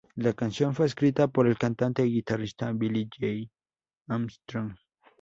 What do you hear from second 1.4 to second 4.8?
el cantante y guitarrista Billie Joe Armstrong.